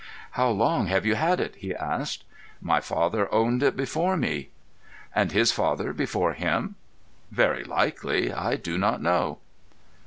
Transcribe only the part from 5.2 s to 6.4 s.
his father before